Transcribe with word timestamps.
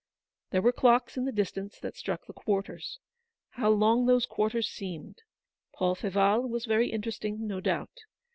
There 0.49 0.63
were 0.63 0.71
clocks 0.71 1.15
in 1.15 1.25
the 1.25 1.31
distance 1.31 1.77
that 1.77 1.95
struck 1.95 2.25
the 2.25 2.33
quarters. 2.33 2.97
How 3.51 3.69
long 3.69 4.07
those 4.07 4.25
quarters 4.25 4.67
seemed! 4.67 5.21
Paul 5.75 5.93
Feval 5.95 6.49
was 6.49 6.65
very 6.65 6.89
interesting, 6.89 7.45
no 7.45 7.59
doubt. 7.61 7.99